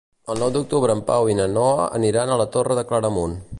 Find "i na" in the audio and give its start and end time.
1.33-1.45